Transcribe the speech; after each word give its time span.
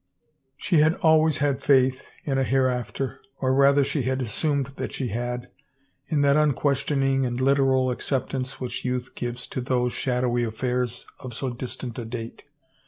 She 0.57 0.79
had 0.79 0.95
always 1.03 1.37
had 1.45 1.61
faith 1.61 2.03
in 2.25 2.39
a 2.39 2.43
hereafter, 2.43 3.21
oi' 3.43 3.49
rather 3.49 3.83
she 3.83 4.01
had 4.01 4.19
assumed 4.19 4.71
that 4.77 4.91
she 4.93 5.09
had, 5.09 5.51
in 6.07 6.21
that 6.21 6.35
unques 6.37 6.83
tioning 6.85 7.23
and 7.23 7.39
literal 7.39 7.91
acceptance 7.91 8.59
which 8.59 8.83
youth 8.83 9.13
gives 9.13 9.45
to 9.49 9.61
those 9.61 9.93
shadowy 9.93 10.43
affairs 10.43 11.05
of 11.19 11.35
so 11.35 11.51
distant 11.51 11.99
a 11.99 12.05
date. 12.05 12.45